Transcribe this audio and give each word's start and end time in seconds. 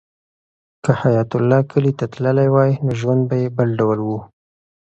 که 0.83 0.91
حیات 1.01 1.31
الله 1.37 1.59
کلي 1.71 1.91
ته 1.99 2.05
تللی 2.13 2.47
وای 2.53 2.71
نو 2.85 2.91
ژوند 2.99 3.21
به 3.29 3.35
یې 3.41 3.47
بل 3.57 3.69
ډول 3.79 3.99
و. 4.03 4.09